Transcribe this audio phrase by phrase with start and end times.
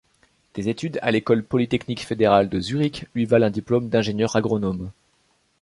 [0.55, 4.89] Des études à l'École polytechnique fédérale de Zurich lui valent un diplôme d'ingénieur agronome.